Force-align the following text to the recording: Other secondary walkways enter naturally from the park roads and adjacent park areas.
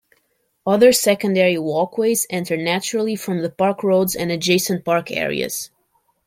Other 0.65 0.93
secondary 0.93 1.59
walkways 1.59 2.25
enter 2.31 2.57
naturally 2.57 3.15
from 3.15 3.43
the 3.43 3.51
park 3.51 3.83
roads 3.83 4.15
and 4.15 4.31
adjacent 4.31 4.83
park 4.83 5.11
areas. 5.11 5.69